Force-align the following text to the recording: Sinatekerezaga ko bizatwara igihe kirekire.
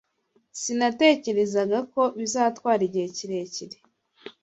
Sinatekerezaga 0.61 1.79
ko 1.93 2.01
bizatwara 2.19 2.81
igihe 2.87 3.07
kirekire. 3.17 3.77